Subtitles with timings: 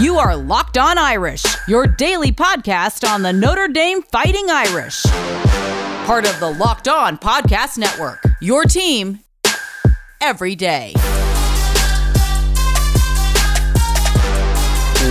[0.00, 5.02] You are Locked On Irish, your daily podcast on the Notre Dame Fighting Irish.
[6.06, 8.24] Part of the Locked On Podcast Network.
[8.40, 9.20] Your team
[10.18, 10.94] every day.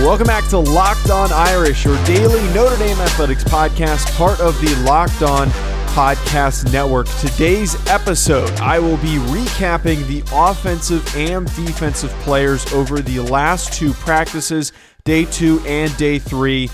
[0.02, 4.74] Welcome back to Locked On Irish, your daily Notre Dame athletics podcast, part of the
[4.84, 5.48] Locked On
[5.92, 7.06] Podcast Network.
[7.20, 13.92] Today's episode, I will be recapping the offensive and defensive players over the last two
[13.92, 14.72] practices,
[15.04, 16.70] day two and day three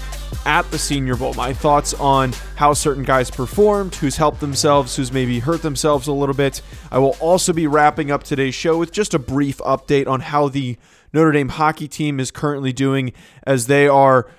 [0.46, 1.34] at the Senior Bowl.
[1.34, 6.12] My thoughts on how certain guys performed, who's helped themselves, who's maybe hurt themselves a
[6.12, 6.62] little bit.
[6.92, 10.48] I will also be wrapping up today's show with just a brief update on how
[10.48, 10.76] the
[11.12, 13.12] Notre Dame hockey team is currently doing
[13.44, 14.30] as they are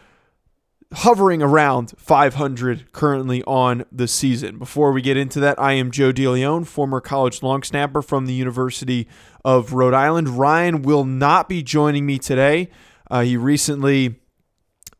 [0.91, 4.57] hovering around 500 currently on the season.
[4.57, 8.33] Before we get into that, I am Joe DeLeon, former college long snapper from the
[8.33, 9.07] University
[9.45, 10.29] of Rhode Island.
[10.29, 12.69] Ryan will not be joining me today.
[13.09, 14.19] Uh, he recently,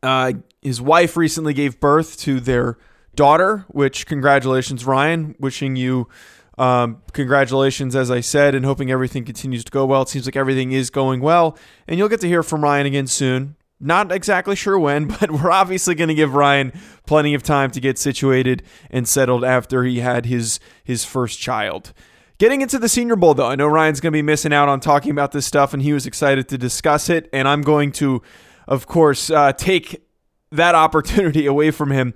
[0.02, 2.78] uh, his wife recently gave birth to their
[3.16, 5.34] daughter, which congratulations, Ryan.
[5.40, 6.08] Wishing you
[6.56, 10.02] um, congratulations, as I said, and hoping everything continues to go well.
[10.02, 11.56] It seems like everything is going well,
[11.88, 13.56] and you'll get to hear from Ryan again soon.
[13.80, 16.72] Not exactly sure when, but we're obviously going to give Ryan
[17.06, 21.92] plenty of time to get situated and settled after he had his his first child.
[22.38, 24.80] Getting into the Senior Bowl, though, I know Ryan's going to be missing out on
[24.80, 27.28] talking about this stuff, and he was excited to discuss it.
[27.34, 28.22] And I'm going to,
[28.66, 30.02] of course, uh, take
[30.50, 32.14] that opportunity away from him.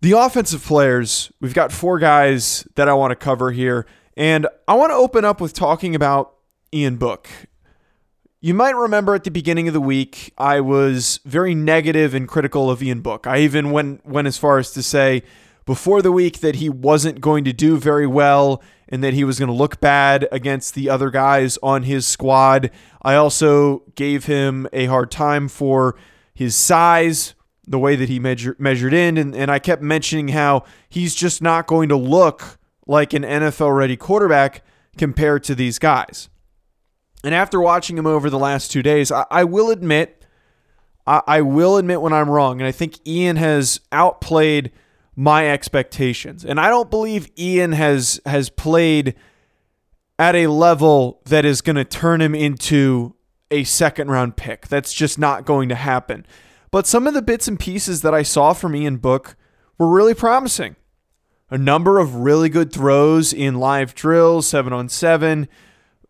[0.00, 3.86] The offensive players, we've got four guys that I want to cover here.
[4.16, 6.34] And I want to open up with talking about
[6.72, 7.28] Ian Book.
[8.44, 12.70] You might remember at the beginning of the week, I was very negative and critical
[12.70, 13.26] of Ian Book.
[13.26, 15.22] I even went, went as far as to say
[15.64, 19.38] before the week that he wasn't going to do very well and that he was
[19.38, 22.70] going to look bad against the other guys on his squad.
[23.00, 25.96] I also gave him a hard time for
[26.34, 27.34] his size,
[27.66, 31.40] the way that he measure, measured in, and, and I kept mentioning how he's just
[31.40, 34.62] not going to look like an NFL ready quarterback
[34.98, 36.28] compared to these guys.
[37.24, 40.24] And after watching him over the last two days, I, I will admit,
[41.06, 42.60] I, I will admit when I'm wrong.
[42.60, 44.70] And I think Ian has outplayed
[45.16, 46.44] my expectations.
[46.44, 49.14] And I don't believe Ian has has played
[50.18, 53.14] at a level that is going to turn him into
[53.50, 54.68] a second round pick.
[54.68, 56.26] That's just not going to happen.
[56.70, 59.36] But some of the bits and pieces that I saw from Ian Book
[59.78, 60.76] were really promising.
[61.50, 65.48] A number of really good throws in live drills, seven on seven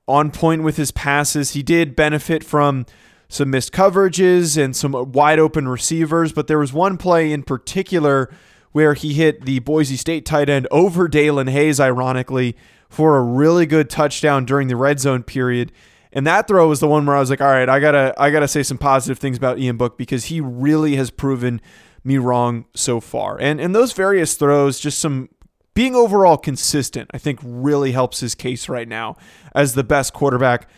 [0.06, 1.52] on point with his passes.
[1.52, 2.86] He did benefit from
[3.28, 8.32] some missed coverages and some wide open receivers, but there was one play in particular
[8.72, 12.56] where he hit the Boise State tight end over Daelin Hayes, ironically,
[12.88, 15.72] for a really good touchdown during the red zone period.
[16.12, 18.30] And that throw was the one where I was like, all right, I gotta I
[18.30, 21.60] gotta say some positive things about Ian Book because he really has proven
[22.04, 23.40] me wrong so far.
[23.40, 25.28] And and those various throws, just some
[25.74, 29.16] being overall consistent, I think really helps his case right now
[29.54, 30.68] as the best quarterback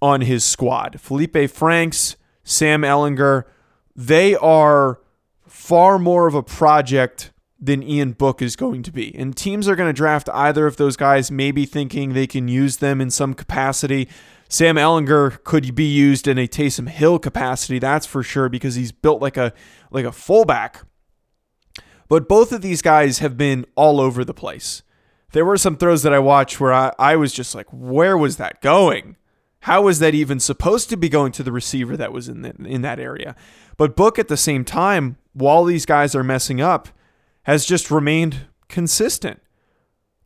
[0.00, 1.00] on his squad.
[1.00, 3.44] Felipe Franks, Sam Ehlinger,
[3.96, 5.00] they are
[5.46, 9.14] far more of a project than Ian Book is going to be.
[9.14, 12.76] And teams are going to draft either of those guys, maybe thinking they can use
[12.76, 14.08] them in some capacity.
[14.48, 18.92] Sam Ehlinger could be used in a Taysom Hill capacity, that's for sure, because he's
[18.92, 19.52] built like a
[19.90, 20.82] like a fullback.
[22.08, 24.82] But both of these guys have been all over the place.
[25.32, 28.36] There were some throws that I watched where I, I was just like, where was
[28.36, 29.16] that going?
[29.60, 32.54] How was that even supposed to be going to the receiver that was in, the,
[32.64, 33.34] in that area?
[33.76, 36.88] But Book at the same time, while these guys are messing up,
[37.44, 39.40] has just remained consistent,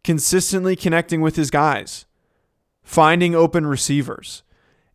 [0.02, 2.04] consistently connecting with his guys,
[2.82, 4.42] finding open receivers.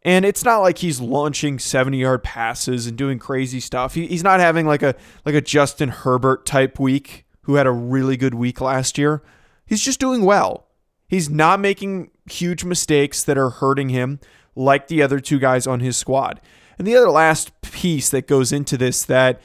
[0.06, 3.96] And it's not like he's launching 70 yard passes and doing crazy stuff.
[3.96, 7.72] He, he's not having like a like a Justin Herbert type week who had a
[7.72, 9.22] really good week last year.
[9.66, 10.68] He's just doing well.
[11.08, 14.20] He's not making huge mistakes that are hurting him
[14.56, 16.42] like the other two guys on his squad.
[16.78, 19.42] And the other last piece that goes into this that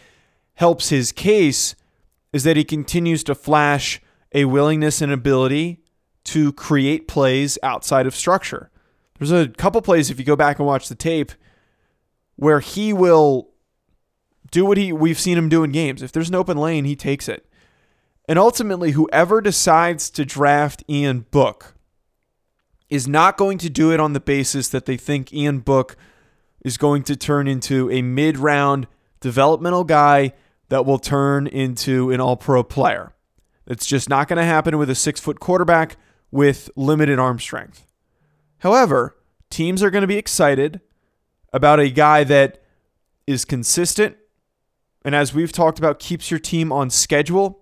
[0.54, 1.74] helps his case
[2.32, 4.00] is that he continues to flash
[4.34, 5.82] a willingness and ability
[6.24, 8.70] to create plays outside of structure.
[9.18, 11.32] There's a couple plays if you go back and watch the tape
[12.36, 13.50] where he will
[14.50, 16.02] do what he we've seen him do in games.
[16.02, 17.46] If there's an open lane, he takes it.
[18.28, 21.74] And ultimately, whoever decides to draft Ian Book
[22.88, 25.96] is not going to do it on the basis that they think Ian Book
[26.64, 28.86] is going to turn into a mid-round
[29.20, 30.32] developmental guy
[30.68, 33.14] that will turn into an all-pro player.
[33.66, 35.96] It's just not going to happen with a six-foot quarterback
[36.30, 37.87] with limited arm strength.
[38.60, 39.16] However,
[39.50, 40.80] teams are going to be excited
[41.52, 42.62] about a guy that
[43.26, 44.16] is consistent,
[45.04, 47.60] and as we've talked about, keeps your team on schedule,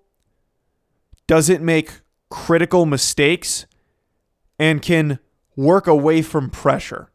[1.27, 2.01] doesn't make
[2.31, 3.67] critical mistakes,
[4.59, 5.19] and can
[5.55, 7.11] work away from pressure.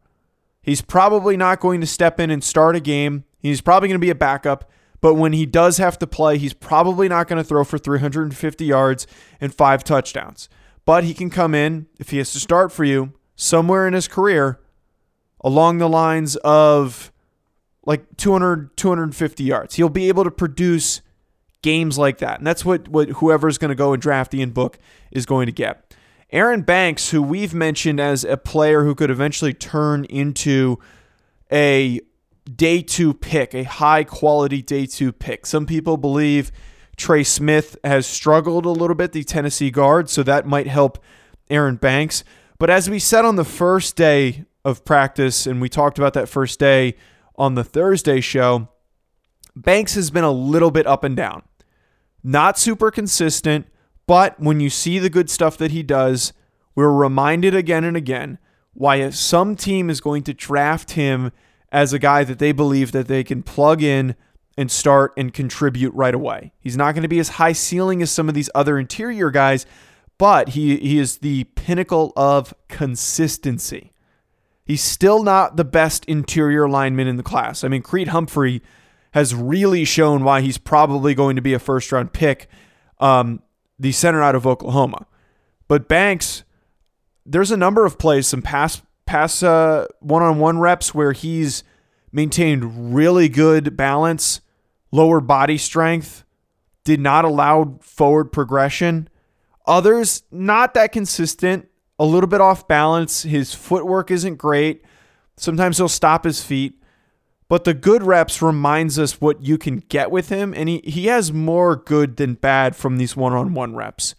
[0.62, 3.24] He's probably not going to step in and start a game.
[3.38, 4.70] He's probably going to be a backup,
[5.00, 8.64] but when he does have to play, he's probably not going to throw for 350
[8.64, 9.06] yards
[9.40, 10.48] and five touchdowns.
[10.84, 14.06] But he can come in, if he has to start for you, somewhere in his
[14.06, 14.60] career
[15.40, 17.12] along the lines of
[17.84, 19.74] like 200, 250 yards.
[19.74, 21.00] He'll be able to produce
[21.62, 22.38] games like that.
[22.38, 24.78] And that's what, what whoever's going to go and draft Ian Book
[25.10, 25.94] is going to get.
[26.30, 30.78] Aaron Banks, who we've mentioned as a player who could eventually turn into
[31.50, 32.00] a
[32.54, 35.46] day two pick, a high quality day two pick.
[35.46, 36.52] Some people believe
[36.96, 41.02] Trey Smith has struggled a little bit, the Tennessee guard, so that might help
[41.50, 42.24] Aaron Banks.
[42.62, 46.28] But as we said on the first day of practice, and we talked about that
[46.28, 46.94] first day
[47.34, 48.68] on the Thursday show,
[49.56, 51.42] Banks has been a little bit up and down.
[52.22, 53.66] Not super consistent,
[54.06, 56.32] but when you see the good stuff that he does,
[56.76, 58.38] we're reminded again and again
[58.74, 61.32] why some team is going to draft him
[61.72, 64.14] as a guy that they believe that they can plug in
[64.56, 66.52] and start and contribute right away.
[66.60, 69.66] He's not going to be as high ceiling as some of these other interior guys,
[70.22, 73.92] but he, he is the pinnacle of consistency.
[74.64, 77.64] He's still not the best interior lineman in the class.
[77.64, 78.62] I mean, Creed Humphrey
[79.14, 82.46] has really shown why he's probably going to be a first round pick,
[83.00, 83.42] um,
[83.80, 85.08] the center out of Oklahoma.
[85.66, 86.44] But Banks,
[87.26, 91.64] there's a number of plays, some pass pass one on one reps where he's
[92.12, 94.40] maintained really good balance,
[94.92, 96.22] lower body strength,
[96.84, 99.08] did not allow forward progression.
[99.66, 101.68] Others, not that consistent,
[101.98, 103.22] a little bit off balance.
[103.22, 104.84] His footwork isn't great.
[105.36, 106.82] Sometimes he'll stop his feet.
[107.48, 111.06] But the good reps reminds us what you can get with him, and he, he
[111.06, 114.14] has more good than bad from these one on one reps.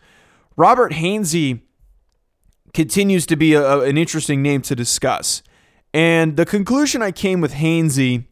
[0.55, 1.61] Robert Hainsey
[2.73, 5.41] continues to be a, an interesting name to discuss.
[5.93, 8.25] And the conclusion I came with Hainsey,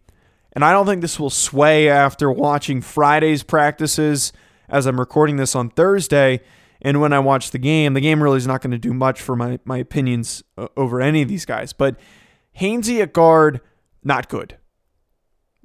[0.53, 4.31] and I don't think this will sway after watching Friday's practices
[4.69, 6.41] as I'm recording this on Thursday.
[6.81, 9.21] And when I watch the game, the game really is not going to do much
[9.21, 11.73] for my, my opinions uh, over any of these guys.
[11.73, 11.99] But
[12.59, 13.61] Hainsey at guard,
[14.03, 14.57] not good.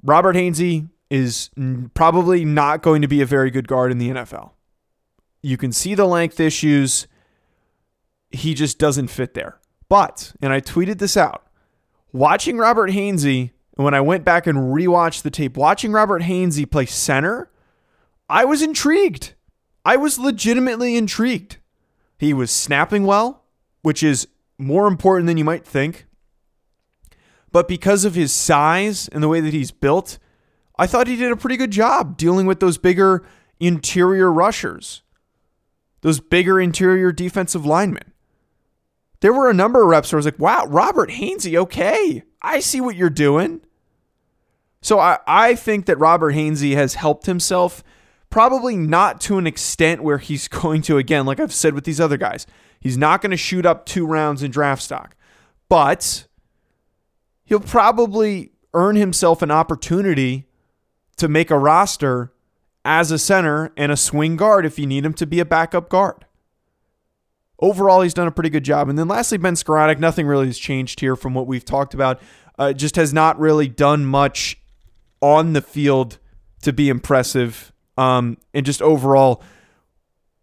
[0.03, 1.49] Robert Hainsey is
[1.93, 4.51] probably not going to be a very good guard in the NFL.
[5.41, 7.07] You can see the length issues.
[8.29, 9.59] He just doesn't fit there.
[9.89, 11.47] But, and I tweeted this out,
[12.11, 16.85] watching Robert Hainsey, when I went back and rewatched the tape, watching Robert Hainsey play
[16.85, 17.49] center,
[18.27, 19.33] I was intrigued.
[19.87, 21.57] I was legitimately intrigued.
[22.17, 23.43] He was snapping well,
[23.81, 26.05] which is more important than you might think.
[27.51, 30.19] But because of his size and the way that he's built,
[30.77, 33.25] I thought he did a pretty good job dealing with those bigger
[33.59, 35.01] interior rushers,
[36.01, 38.13] those bigger interior defensive linemen
[39.19, 42.23] there were a number of reps where I was like, wow, Robert Hainsey, okay.
[42.41, 43.61] I see what you're doing.
[44.81, 47.83] So I, I think that Robert Hainsey has helped himself,
[48.37, 51.99] probably not to an extent where he's going to, again, like I've said with these
[51.99, 52.45] other guys,
[52.79, 55.15] he's not going to shoot up two rounds in draft stock.
[55.69, 56.27] But
[57.45, 60.45] he'll probably earn himself an opportunity
[61.15, 62.31] to make a roster
[62.85, 65.89] as a center and a swing guard if you need him to be a backup
[65.89, 66.27] guard
[67.59, 68.87] overall, he's done a pretty good job.
[68.87, 72.21] And then lastly, Ben Skowronek, nothing really has changed here from what we've talked about.
[72.57, 74.59] Uh, just has not really done much
[75.21, 76.19] on the field
[76.61, 77.71] to be impressive.
[77.97, 79.43] Um, and just overall,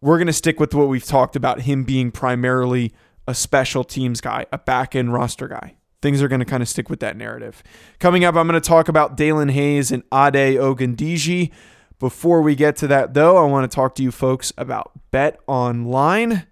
[0.01, 2.93] we're going to stick with what we've talked about him being primarily
[3.27, 5.77] a special teams guy, a back end roster guy.
[6.03, 7.63] Things are going to kind of stick with that narrative.
[7.99, 11.51] Coming up, I'm going to talk about Daelin Hayes and Ade Ogundeji.
[11.99, 15.41] Before we get to that, though, I want to talk to you folks about Bet
[15.47, 16.47] Online.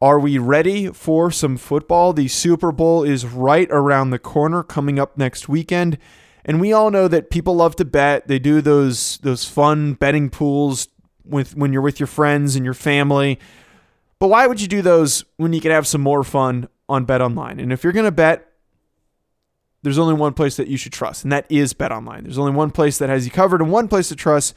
[0.00, 2.14] Are we ready for some football?
[2.14, 5.98] The Super Bowl is right around the corner coming up next weekend.
[6.46, 8.28] And we all know that people love to bet.
[8.28, 10.88] They do those those fun betting pools
[11.24, 13.38] with when you're with your friends and your family.
[14.18, 17.20] But why would you do those when you can have some more fun on Bet
[17.20, 17.60] Online?
[17.60, 18.50] And if you're going to bet,
[19.82, 22.22] there's only one place that you should trust, and that is Bet Online.
[22.22, 24.56] There's only one place that has you covered and one place to trust,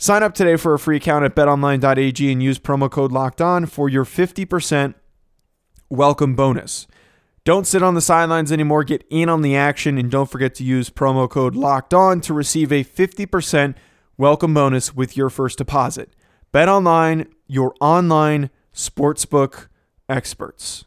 [0.00, 3.66] Sign up today for a free account at betonline.ag and use promo code locked on
[3.66, 4.94] for your 50%
[5.90, 6.86] welcome bonus.
[7.50, 8.84] Don't sit on the sidelines anymore.
[8.84, 12.32] Get in on the action and don't forget to use promo code locked on to
[12.32, 13.74] receive a 50%
[14.16, 16.14] welcome bonus with your first deposit.
[16.52, 19.66] Bet online, your online sportsbook
[20.08, 20.84] experts.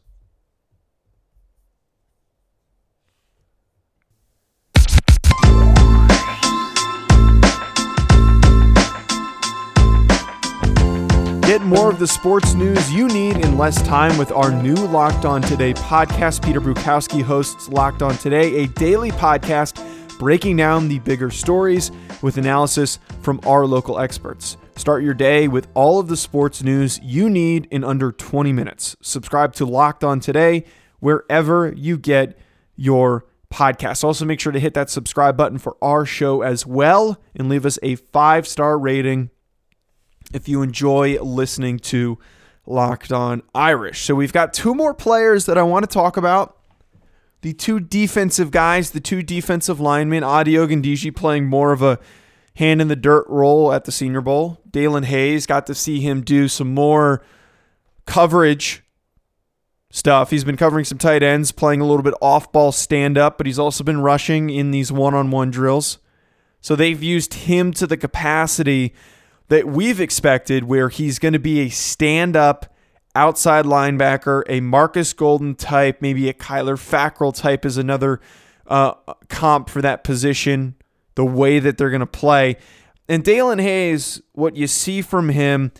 [11.61, 15.41] More of the sports news you need in less time with our new Locked On
[15.41, 16.43] Today podcast.
[16.43, 19.79] Peter Bukowski hosts Locked On Today, a daily podcast
[20.17, 21.91] breaking down the bigger stories
[22.21, 24.57] with analysis from our local experts.
[24.75, 28.95] Start your day with all of the sports news you need in under 20 minutes.
[29.01, 30.63] Subscribe to Locked On Today
[31.01, 32.35] wherever you get
[32.75, 34.03] your podcasts.
[34.03, 37.65] Also, make sure to hit that subscribe button for our show as well and leave
[37.65, 39.29] us a five star rating
[40.33, 42.17] if you enjoy listening to
[42.65, 44.01] Locked On Irish.
[44.01, 46.57] So, we've got two more players that I want to talk about.
[47.41, 51.99] The two defensive guys, the two defensive linemen, Ade Ogundeji playing more of a
[52.55, 54.61] hand in the dirt role at the Senior Bowl.
[54.69, 57.23] Daelin Hayes got to see him do some more
[58.05, 58.83] coverage
[59.89, 60.29] stuff.
[60.29, 63.47] He's been covering some tight ends, playing a little bit off ball stand up, but
[63.47, 65.99] he's also been rushing in these one on one drills.
[66.61, 68.93] So they've used him to the capacity
[69.49, 72.73] that we've expected, where he's going to be a stand up
[73.15, 78.19] outside linebacker, a Marcus Golden type, maybe a Kyler Fackrell type is another
[78.67, 78.93] uh,
[79.29, 80.75] comp for that position
[81.15, 82.57] the way that they're going to play.
[83.07, 85.71] And Daelin Hayes, what you see from him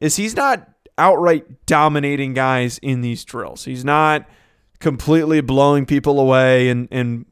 [0.00, 3.64] is he's not outright dominating guys in these drills.
[3.64, 4.28] He's not
[4.80, 7.24] completely blowing people away and, and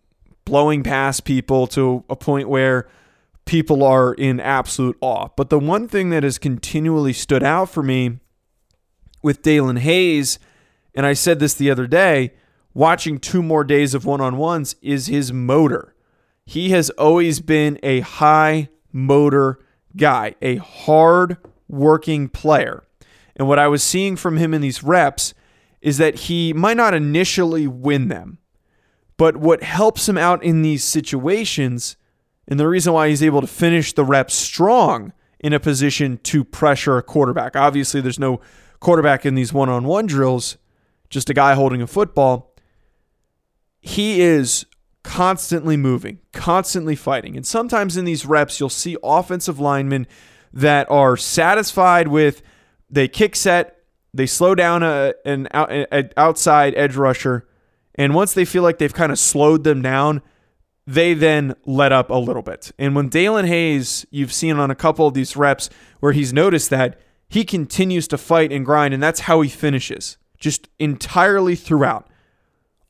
[0.45, 2.89] blowing past people to a point where
[3.51, 5.27] people are in absolute awe.
[5.35, 8.21] But the one thing that has continually stood out for me
[9.25, 10.39] with Daelin Hayes,
[10.95, 12.33] and I said this the other day,
[12.75, 15.97] watching two more days of one on ones, is his motor.
[16.47, 19.59] He has always been a high motor
[19.97, 22.85] guy, a hard working player.
[23.35, 25.35] And what I was seeing from him in these reps
[25.81, 28.39] is that he might not initially win them,
[29.17, 31.97] but what helps him out in these situations,
[32.51, 36.45] and the reason why he's able to finish the reps strong in a position to
[36.45, 37.57] pressure a quarterback.
[37.57, 38.41] Obviously, there's no
[38.81, 40.59] quarterback in these one on one drills,
[41.09, 42.55] just a guy holding a football.
[43.81, 44.67] He is
[45.03, 47.37] constantly moving, constantly fighting.
[47.37, 50.07] And sometimes in these reps, you'll see offensive linemen
[50.53, 52.43] that are satisfied with
[52.91, 53.79] they kick set,
[54.13, 57.47] they slow down a, an, an outside edge rusher,
[57.95, 60.23] and once they feel like they've kind of slowed them down,
[60.91, 62.73] they then let up a little bit.
[62.77, 65.71] And when Daelin Hayes, you've seen on a couple of these reps
[66.01, 70.19] where he's noticed that he continues to fight and grind, and that's how he finishes,
[70.37, 72.09] just entirely throughout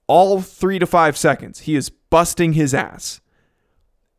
[0.06, 3.20] all three to five seconds, he is busting his ass.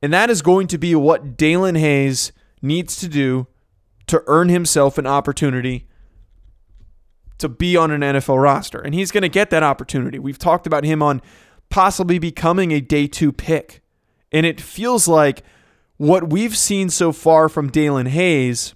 [0.01, 3.47] And that is going to be what Daelin Hayes needs to do
[4.07, 5.87] to earn himself an opportunity
[7.39, 8.79] to be on an NFL roster.
[8.79, 10.19] And he's going to get that opportunity.
[10.19, 11.21] We've talked about him on
[11.71, 13.81] possibly becoming a day two pick.
[14.31, 15.43] And it feels like
[15.97, 18.75] what we've seen so far from Daelin Hayes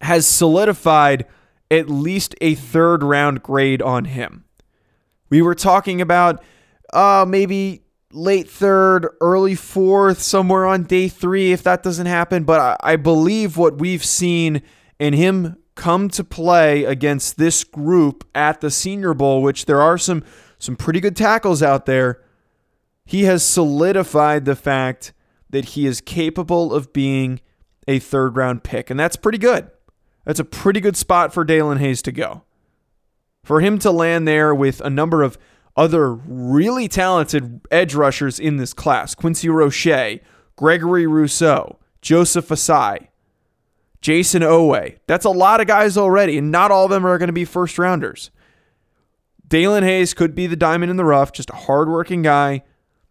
[0.00, 1.26] has solidified
[1.70, 4.44] at least a third round grade on him.
[5.28, 6.42] We were talking about
[6.92, 7.82] uh, maybe
[8.12, 12.44] late third, early fourth, somewhere on day three if that doesn't happen.
[12.44, 14.62] But I, I believe what we've seen
[14.98, 19.96] in him come to play against this group at the Senior Bowl, which there are
[19.96, 20.24] some
[20.60, 22.22] some pretty good tackles out there.
[23.04, 25.12] He has solidified the fact
[25.48, 27.40] that he is capable of being
[27.88, 29.68] a third round pick, and that's pretty good.
[30.24, 32.44] That's a pretty good spot for Daelin Hayes to go.
[33.42, 35.38] For him to land there with a number of
[35.76, 40.20] other really talented edge rushers in this class Quincy Roche,
[40.56, 43.08] Gregory Rousseau, Joseph Ossai,
[44.02, 44.98] Jayson Oweh.
[45.06, 47.44] That's a lot of guys already, and not all of them are going to be
[47.44, 48.30] first rounders.
[49.50, 52.62] Daelin Hayes could be the diamond in the rough, just a hardworking guy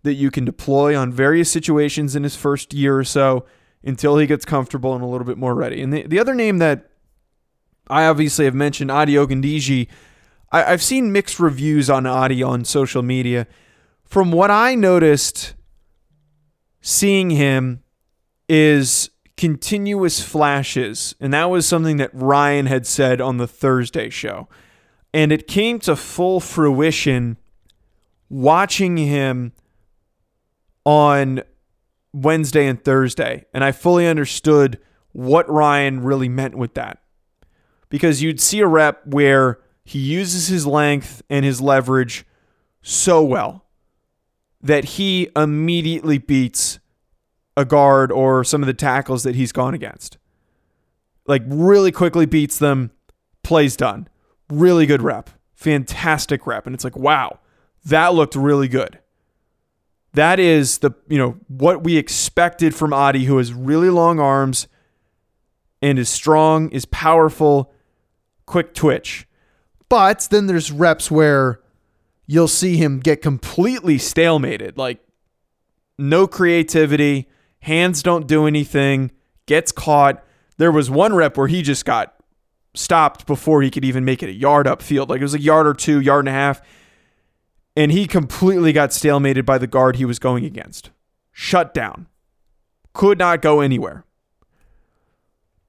[0.04, 3.46] that you can deploy on various situations in his first year or so
[3.84, 5.82] until he gets comfortable and a little bit more ready.
[5.82, 6.90] And the, the other name that
[7.90, 9.88] I obviously have mentioned, Ade Ogundeji,
[10.52, 13.46] I, have seen mixed reviews on Ade on social media.
[14.06, 15.54] From what I noticed,
[16.82, 17.84] seeing him
[18.48, 21.16] is continuous flashes.
[21.20, 24.48] And that was something that Ryan had said on the Thursday show.
[25.14, 27.38] And it came to full fruition
[28.30, 29.54] watching him
[30.86, 31.42] on
[32.14, 33.46] Wednesday and Thursday.
[33.54, 34.80] And I fully understood
[35.12, 37.00] what Ryan really meant with that.
[37.90, 42.26] Because you'd see a rep where he uses his length and his leverage
[42.82, 43.66] so well
[44.62, 46.80] that he immediately beats
[47.58, 50.18] a guard or some of the tackles that he's gone against.
[51.26, 52.92] Like, really quickly beats them,
[53.44, 54.08] plays done.
[54.50, 55.30] Really good rep.
[55.54, 56.66] Fantastic rep.
[56.66, 57.40] And it's like, wow,
[57.86, 59.00] that looked really good.
[60.14, 64.68] That is the, you know, what we expected from Ade, who has really long arms
[65.82, 67.72] and is strong, is powerful,
[68.46, 69.28] quick twitch.
[69.88, 71.62] But then there's reps where
[72.26, 75.00] you'll see him get completely stalemated, like
[75.98, 77.28] no creativity,
[77.62, 79.12] hands don't do anything,
[79.46, 80.24] gets caught.
[80.58, 82.16] There was one rep where he just got
[82.74, 85.10] stopped before he could even make it a yard upfield.
[85.10, 86.62] Like it was a yard or two, yard and a half.
[87.76, 90.92] And he completely got stalemated by the guard he was going against.
[91.32, 92.08] Shut down.
[92.94, 94.04] Could not go anywhere.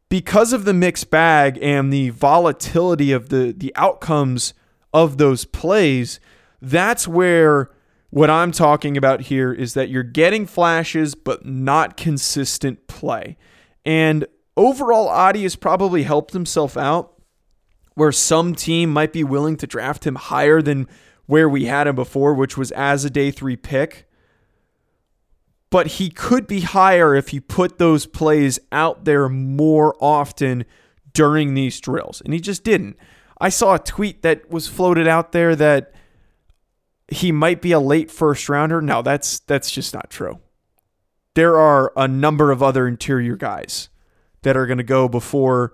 [0.09, 4.55] Because of the mixed bag and the volatility of the, the outcomes
[4.93, 6.19] of those plays,
[6.61, 7.71] that's where
[8.11, 13.37] what I'm talking about here is that you're getting flashes, but not consistent play.
[13.85, 14.27] And
[14.61, 17.15] overall, Ade has probably helped himself out
[17.95, 20.87] where some team might be willing to draft him higher than
[21.27, 24.07] where we had him before, which was as a day three pick.
[25.71, 30.65] But he could be higher if he put those plays out there more often
[31.13, 32.21] during these drills.
[32.25, 32.97] And he just didn't.
[33.41, 35.95] I saw a tweet that was floated out there that
[37.09, 38.83] he might be a late first rounder.
[38.83, 40.41] No, that's that's just not true.
[41.35, 43.89] There are a number of other interior guys
[44.43, 45.73] that are going to go before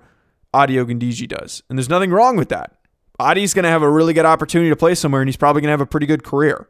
[0.54, 1.62] Ade Ogundeji does.
[1.68, 2.72] And there's nothing wrong with that.
[3.20, 5.68] Ade's going to have a really good opportunity to play somewhere and he's probably going
[5.68, 6.68] to have a pretty good career.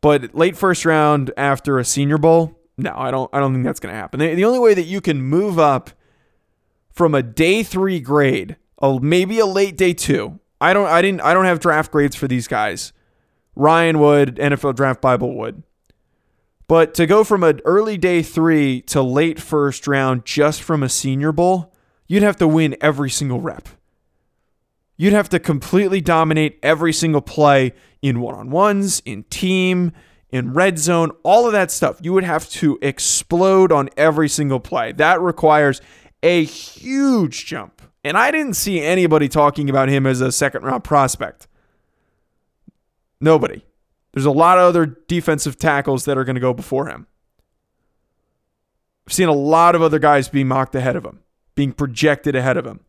[0.00, 3.80] But late first round after a senior bowl, no, I don't I don't think that's
[3.80, 4.20] going to happen.
[4.20, 5.90] The, only way that you can move up
[6.90, 10.38] from a day 3 grade, a, maybe a late day 2.
[10.60, 12.92] I don't I didn't I don't have draft grades for these guys.
[13.56, 15.62] Ryan would, NFL Draft Bible would.
[16.66, 20.88] But to go from an early day three to late first round just from a
[20.88, 21.74] senior bowl,
[22.06, 23.68] you'd have to win every single rep.
[24.96, 29.92] You'd have to completely dominate every single play in one on ones, in team,
[30.30, 31.98] in red zone, all of that stuff.
[32.00, 34.92] You would have to explode on every single play.
[34.92, 35.80] That requires
[36.22, 37.82] a huge jump.
[38.02, 41.48] And I didn't see anybody talking about him as a second round prospect.
[43.20, 43.64] Nobody.
[44.14, 47.08] There's a lot of other defensive tackles that are going to go before him.
[49.06, 51.20] I've seen a lot of other guys being mocked ahead of him,
[51.56, 52.80] being projected ahead of him.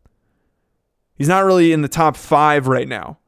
[1.16, 3.18] He's not really in the top five right now.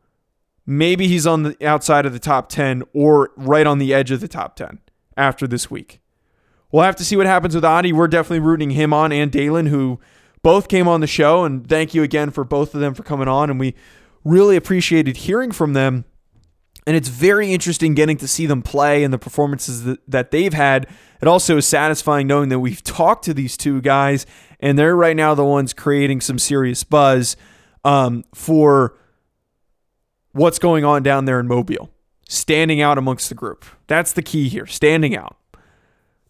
[0.64, 4.20] Maybe he's on the outside of the top 10 or right on the edge of
[4.20, 4.78] the top 10
[5.16, 6.00] after this week.
[6.70, 7.94] We'll have to see what happens with Ade.
[7.94, 9.98] We're definitely rooting him on and Daelin, who
[10.44, 11.42] both came on the show.
[11.42, 13.50] And thank you again for both of them for coming on.
[13.50, 13.74] And we
[14.22, 16.04] really appreciated hearing from them
[16.88, 20.87] and it's very interesting getting to see them play and the performances that, they've had.
[21.20, 24.24] It also is satisfying knowing that we've talked to these two guys
[24.59, 27.37] and they're right now the ones creating some serious buzz
[27.85, 28.96] um, for
[30.33, 31.90] what's going on down there in Mobile,
[32.27, 33.66] standing out amongst the group.
[33.87, 35.37] That's the key here, standing out.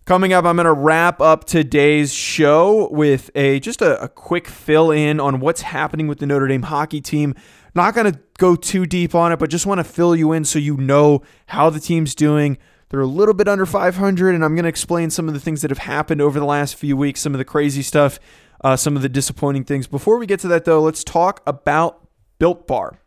[0.09, 4.49] Coming up, I'm going to wrap up today's show with a just a, a quick
[4.49, 7.35] fill in on what's happening with the Notre Dame hockey team.
[7.75, 10.47] Not going to go too deep on it, but just want to fill you in
[10.47, 12.57] so you know how the team's doing.
[12.89, 15.61] They're a little bit under 500, and I'm going to explain some of the things
[15.61, 18.19] that have happened over the last few weeks, some of the crazy stuff,
[18.65, 19.87] uh, some of the disappointing things.
[19.87, 22.99] Before we get to that, though, let's talk about Built Bar.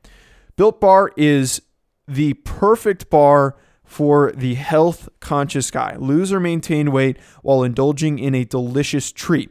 [0.55, 1.63] Built Bar is
[2.07, 3.55] the perfect bar
[3.91, 5.97] for the health conscious guy.
[5.97, 9.49] Lose or maintain weight while indulging in a delicious treat.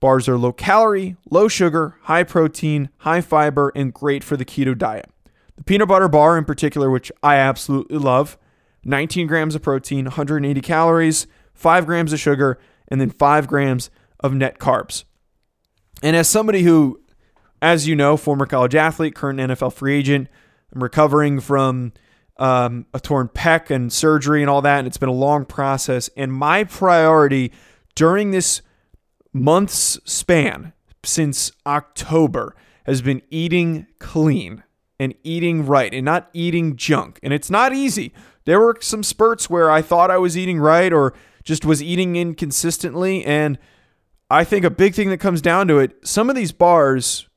[0.00, 4.76] Bars are low calorie, low sugar, high protein, high fiber, and great for the keto
[4.76, 5.10] diet.
[5.58, 8.38] The peanut butter bar, in particular, which I absolutely love,
[8.84, 14.32] 19 grams of protein, 180 calories, 5 grams of sugar, and then 5 grams of
[14.32, 15.04] net carbs.
[16.02, 17.02] And as somebody who,
[17.60, 20.28] as you know, former college athlete, current NFL free agent,
[20.74, 21.92] I'm recovering from
[22.38, 26.08] um, a torn pec and surgery and all that, and it's been a long process.
[26.16, 27.52] And my priority
[27.94, 28.62] during this
[29.32, 30.72] months span
[31.04, 32.54] since October
[32.86, 34.62] has been eating clean
[34.98, 37.18] and eating right and not eating junk.
[37.22, 38.12] And it's not easy.
[38.44, 42.16] There were some spurts where I thought I was eating right or just was eating
[42.16, 43.24] inconsistently.
[43.24, 43.58] And
[44.30, 47.27] I think a big thing that comes down to it, some of these bars,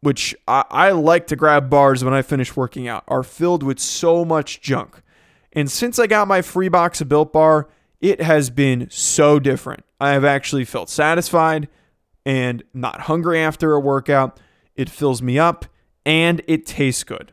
[0.00, 3.78] which I, I like to grab bars when I finish working out, are filled with
[3.78, 5.02] so much junk.
[5.52, 7.68] And since I got my free box of Built Bar,
[8.00, 9.84] it has been so different.
[10.00, 11.68] I have actually felt satisfied
[12.24, 14.40] and not hungry after a workout.
[14.74, 15.66] It fills me up
[16.06, 17.32] and it tastes good.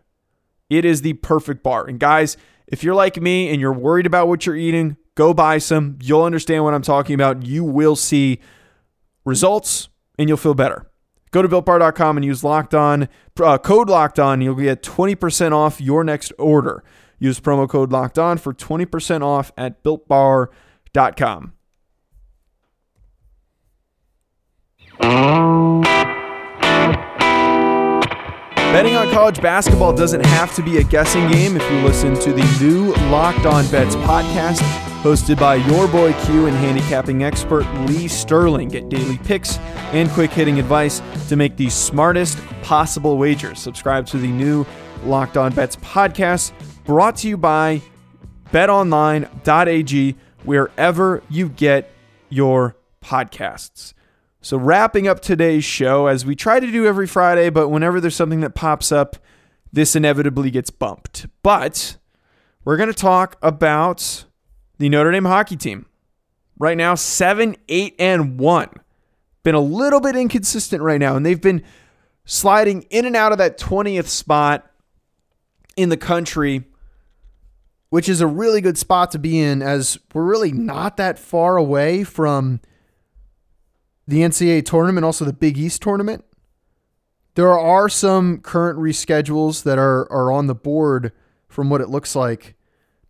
[0.69, 1.85] It is the perfect bar.
[1.85, 2.35] And guys,
[2.67, 5.97] if you're like me and you're worried about what you're eating, go buy some.
[6.01, 7.45] You'll understand what I'm talking about.
[7.45, 8.39] You will see
[9.23, 9.87] results
[10.19, 10.89] and you'll feel better.
[11.37, 14.41] Go to builtbar.com and use locked on uh, code locked on.
[14.41, 16.83] You'll get 20% off your next order.
[17.19, 21.53] Use promo code locked on for 20% off at builtbar.com.
[28.71, 32.33] Betting on college basketball doesn't have to be a guessing game if you listen to
[32.33, 34.63] the new Locked On Bets podcast,
[35.03, 38.69] hosted by your boy Q and handicapping expert Lee Sterling.
[38.69, 39.57] Get daily picks
[39.93, 43.59] and quick hitting advice to make the smartest possible wagers.
[43.59, 44.65] Subscribe to the new
[45.03, 46.51] Locked On Bets podcast,
[46.85, 47.81] brought to you by
[48.51, 51.91] betonline.ag, wherever you get
[52.29, 53.93] your podcasts.
[54.41, 58.15] So, wrapping up today's show, as we try to do every Friday, but whenever there's
[58.15, 59.17] something that pops up,
[59.73, 61.27] this inevitably gets bumped.
[61.43, 61.97] But
[62.63, 64.25] we're going to talk about
[64.77, 65.85] the Notre Dame hockey team.
[66.59, 68.69] Right now, 7, 8, and 1.
[69.43, 71.63] Been a little bit inconsistent right now, and they've been
[72.25, 74.69] sliding in and out of that 20th spot
[75.77, 76.65] in the country,
[77.89, 81.55] which is a really good spot to be in as we're really not that far
[81.55, 82.59] away from
[84.07, 86.25] the NCAA tournament, also the Big East tournament.
[87.35, 91.11] There are some current reschedules that are are on the board
[91.47, 92.55] from what it looks like,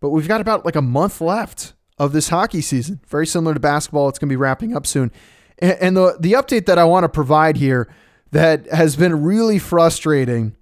[0.00, 3.00] but we've got about like a month left of this hockey season.
[3.06, 5.10] Very similar to basketball, it's going to be wrapping up soon.
[5.58, 7.88] And, the the update that I want to provide here
[8.30, 10.54] that has been really frustrating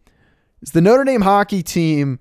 [0.63, 2.19] is the Notre Dame hockey team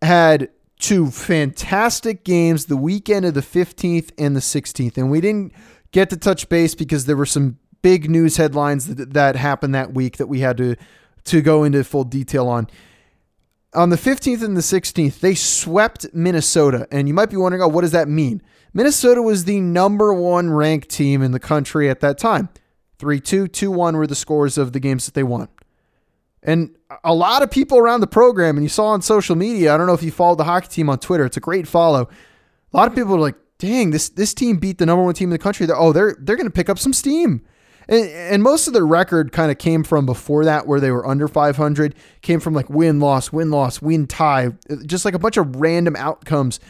[0.00, 5.52] had two fantastic games the weekend of the 15th and the 16th, and we didn't
[5.90, 9.92] get to touch base because there were some big news headlines that, that happened that
[9.92, 10.76] week that we had to
[11.24, 12.68] to go into full detail on.
[13.74, 16.86] On the 15th and the 16th, they swept Minnesota.
[16.90, 18.42] And you might be wondering, oh, what does that mean?
[18.74, 22.48] Minnesota was the number one ranked team in the country at that time.
[22.98, 25.48] 3 2, 2 1 were the scores of the games that they won.
[26.42, 29.76] And a lot of people around the program, and you saw on social media, I
[29.76, 32.08] don't know if you followed the hockey team on Twitter, it's a great follow.
[32.72, 35.28] A lot of people are like, dang, this this team beat the number one team
[35.28, 35.66] in the country.
[35.66, 37.42] They're, oh, they're they're going to pick up some steam.
[37.88, 41.06] And, and most of their record kind of came from before that, where they were
[41.06, 44.52] under 500, came from like win, loss, win, loss, win, tie,
[44.86, 46.60] just like a bunch of random outcomes,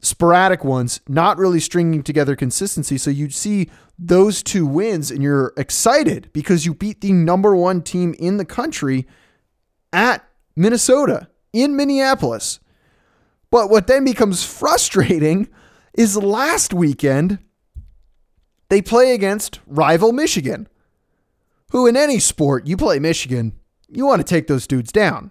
[0.00, 2.98] sporadic ones, not really stringing together consistency.
[2.98, 7.82] So you see those two wins and you're excited because you beat the number one
[7.82, 9.06] team in the country
[9.92, 12.58] at Minnesota in Minneapolis.
[13.50, 15.48] But what then becomes frustrating
[15.94, 17.38] is last weekend
[18.72, 20.66] they play against rival Michigan,
[21.72, 23.52] who in any sport you play Michigan,
[23.86, 25.30] you want to take those dudes down.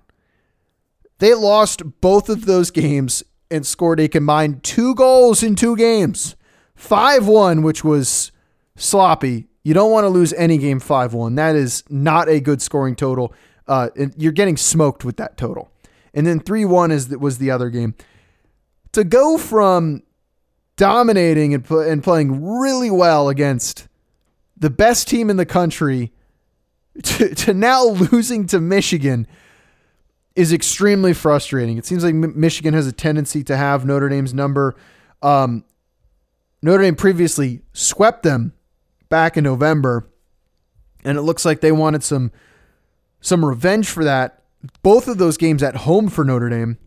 [1.18, 6.36] They lost both of those games and scored a combined two goals in two games.
[6.76, 8.32] 5 1, which was
[8.76, 9.48] sloppy.
[9.64, 11.34] You don't want to lose any game 5 1.
[11.34, 13.34] That is not a good scoring total.
[13.68, 15.72] Uh, you're getting smoked with that total.
[16.14, 17.96] And then 3 1 is was the other game.
[18.92, 20.04] To go from
[20.82, 23.88] dominating and, and playing really well against
[24.58, 26.12] the best team in the country
[27.04, 29.28] to, to now losing to Michigan
[30.36, 31.78] is extremely frustrating.
[31.78, 34.76] It seems like Michigan has a tendency to have Notre Dame's number.
[35.22, 35.66] Um,
[36.64, 38.52] Notre Dame previously swept them
[39.08, 40.10] back in November,
[41.04, 42.32] and it looks like they wanted some
[43.20, 44.42] some revenge for that.
[44.82, 46.80] Both of those games at home for Notre Dame.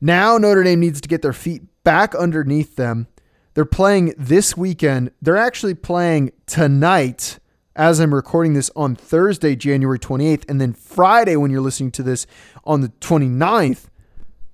[0.00, 3.06] Now Notre Dame needs to get their feet back underneath them
[3.54, 5.12] they're playing this weekend.
[5.22, 7.38] They're actually playing tonight
[7.76, 10.48] as I'm recording this on Thursday, January 28th.
[10.48, 12.26] And then Friday, when you're listening to this
[12.64, 13.86] on the 29th,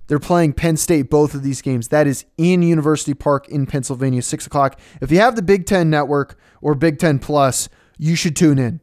[0.07, 1.87] they're playing Penn State, both of these games.
[1.87, 4.79] That is in University Park in Pennsylvania, 6 o'clock.
[5.01, 8.81] If you have the Big Ten Network or Big Ten Plus, you should tune in.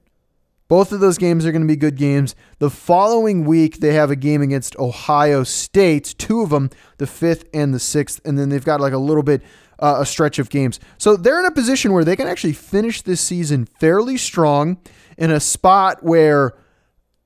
[0.68, 2.35] Both of those games are going to be good games.
[2.59, 7.44] The following week, they have a game against Ohio State, two of them, the fifth
[7.54, 8.20] and the sixth.
[8.24, 9.42] And then they've got like a little bit
[9.79, 10.81] uh, a stretch of games.
[10.99, 14.79] So they're in a position where they can actually finish this season fairly strong
[15.17, 16.57] in a spot where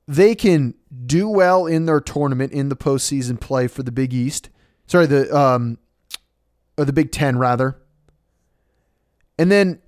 [0.07, 4.49] they can do well in their tournament in the postseason play for the Big East.
[4.87, 5.77] Sorry, the um,
[6.77, 7.77] or the Big Ten rather,
[9.37, 9.81] and then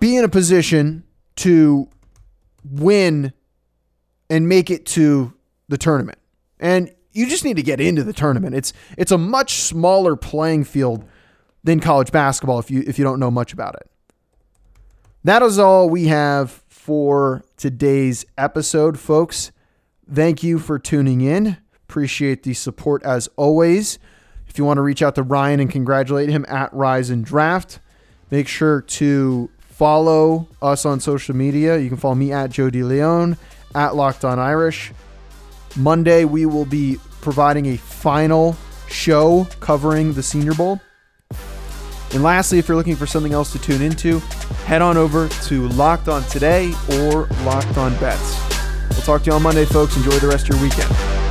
[0.00, 1.04] be in a position
[1.36, 1.88] to
[2.64, 3.32] win
[4.28, 5.32] and make it to
[5.68, 6.18] the tournament.
[6.60, 8.54] And you just need to get into the tournament.
[8.54, 11.04] It's it's a much smaller playing field
[11.64, 13.90] than college basketball if you if you don't know much about it.
[15.24, 19.52] That is all we have for today's episode, folks.
[20.10, 21.58] Thank you for tuning in.
[21.88, 23.98] Appreciate the support as always.
[24.46, 27.80] If you want to reach out to Ryan and congratulate him at Rise and Draft,
[28.30, 31.78] make sure to follow us on social media.
[31.78, 33.36] You can follow me at Joe DeLeon,
[33.74, 34.92] at Locked On Irish.
[35.76, 38.56] Monday, we will be providing a final
[38.88, 40.80] show covering the Senior Bowl.
[42.12, 44.20] And lastly, if you're looking for something else to tune into,
[44.64, 48.40] head on over to Locked On Today or Locked On Bets.
[48.90, 49.96] We'll talk to you on Monday, folks.
[49.96, 51.27] Enjoy the rest of your weekend.